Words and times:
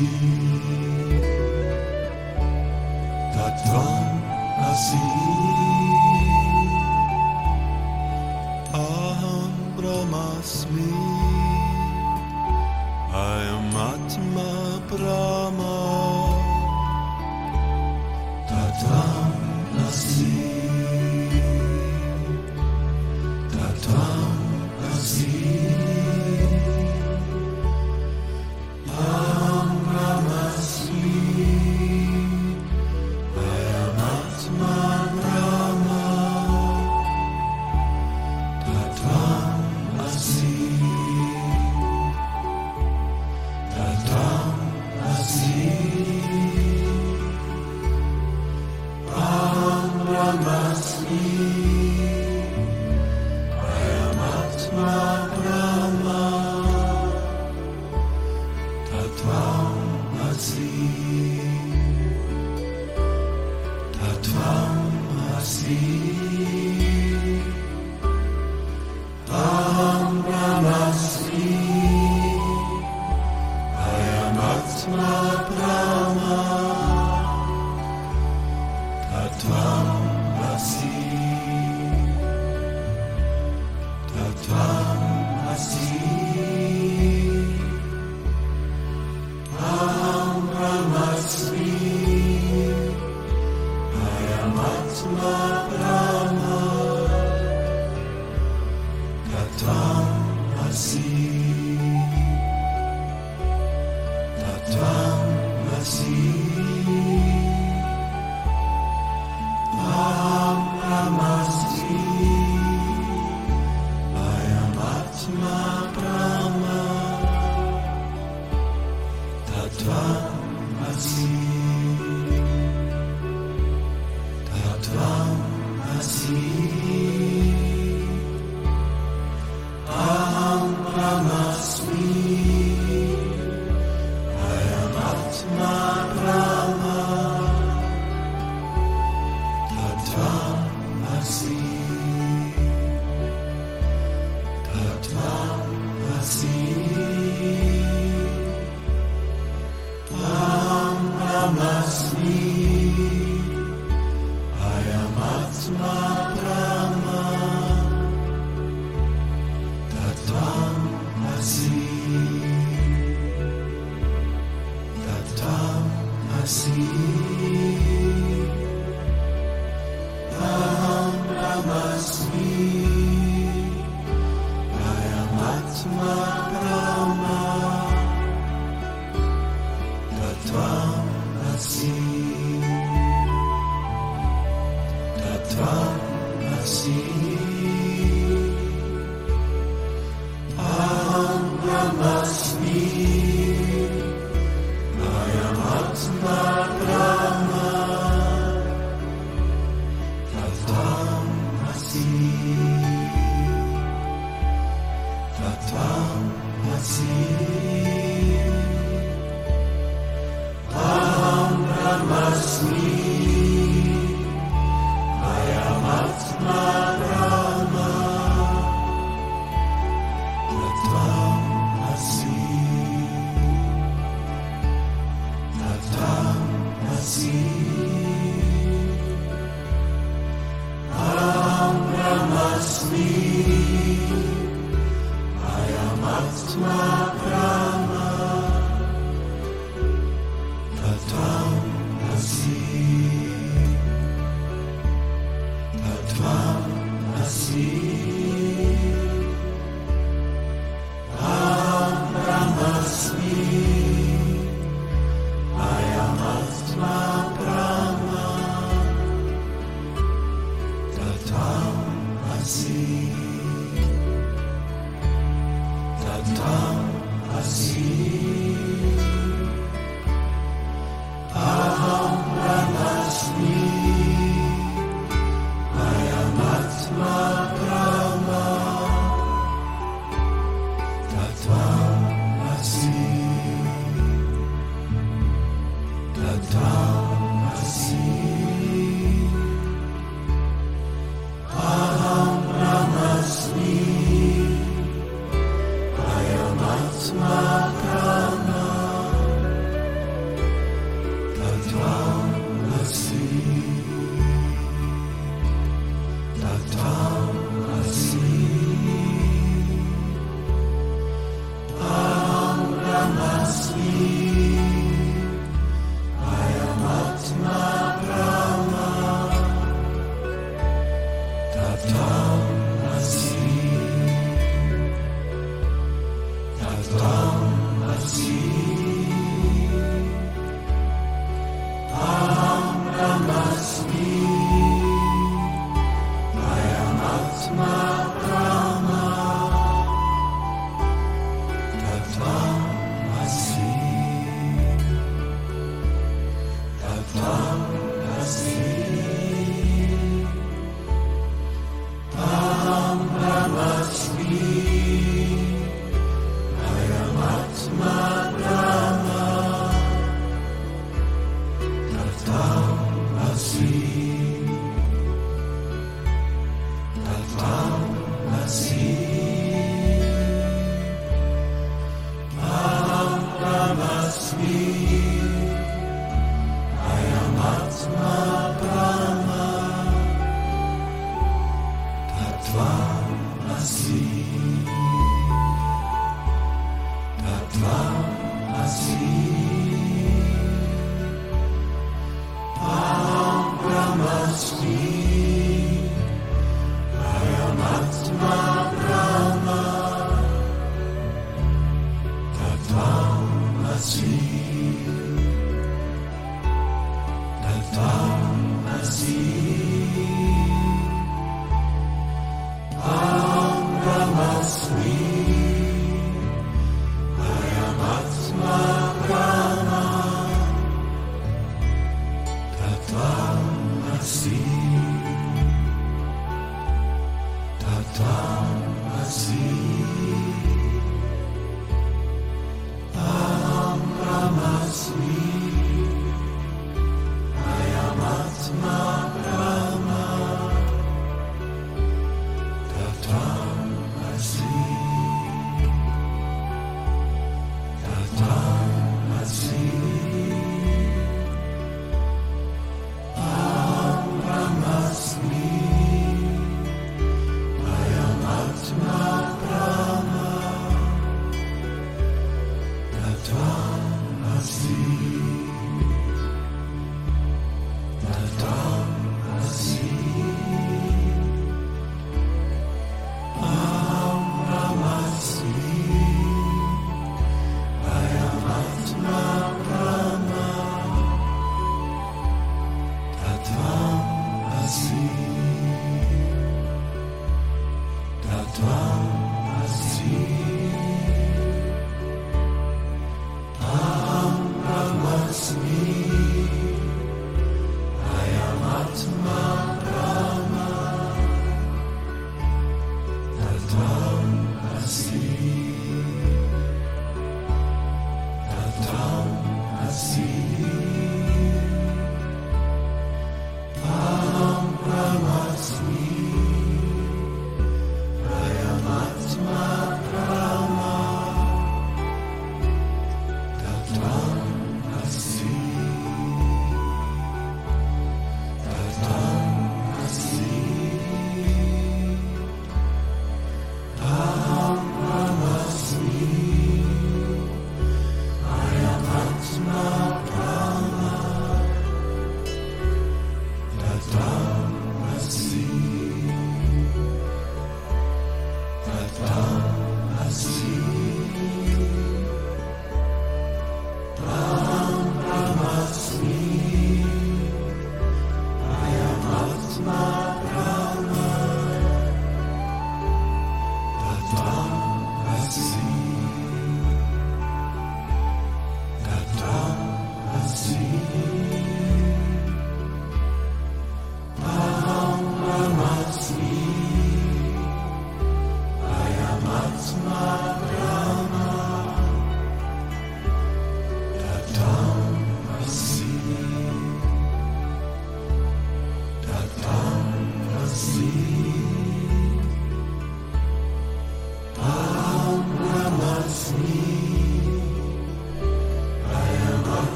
Asi 0.00 0.49
Asi 65.80 65.86
Aham 65.86 66.29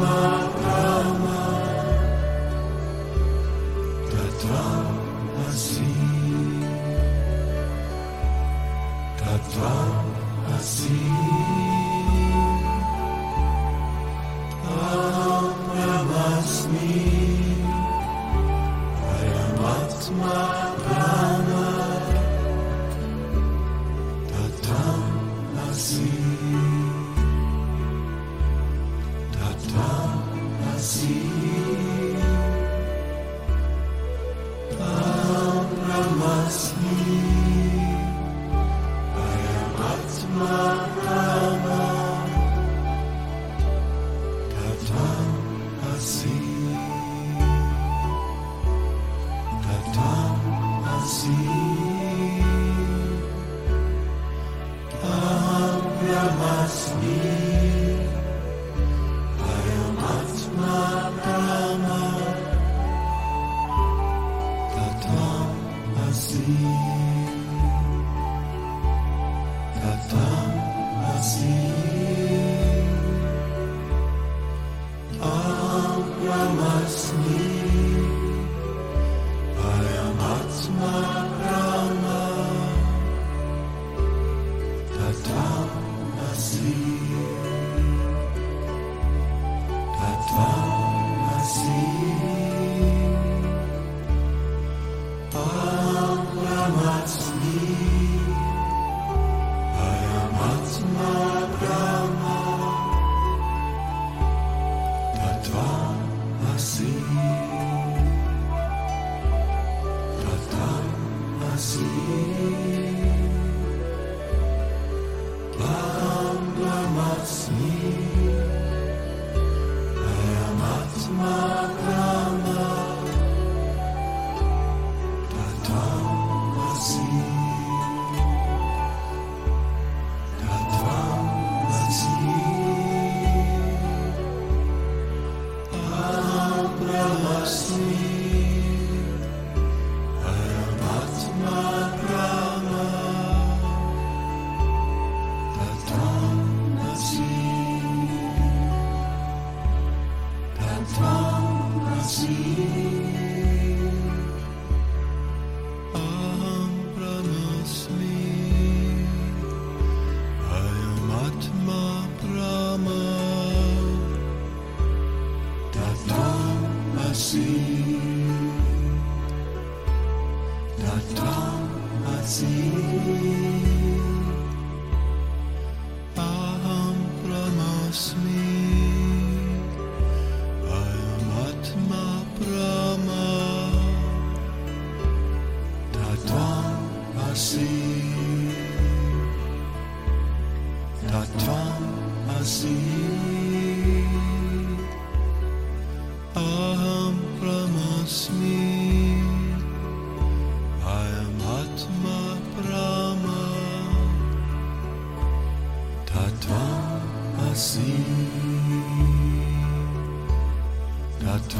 Love. 0.00 0.31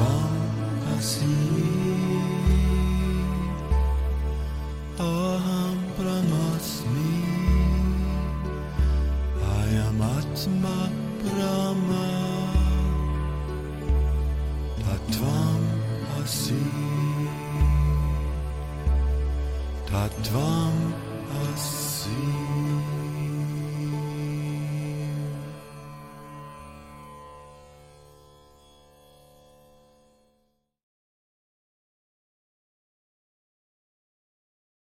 Brahma 0.02 0.98
Tattvam 1.00 2.01